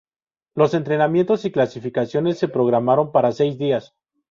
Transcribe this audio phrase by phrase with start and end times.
[0.55, 3.93] Los entrenamientos y clasificaciones se programaron para seis días.